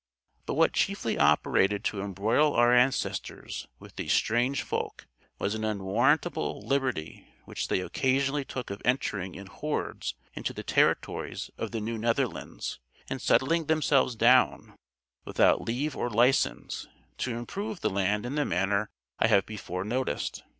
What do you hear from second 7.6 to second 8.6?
they occasionally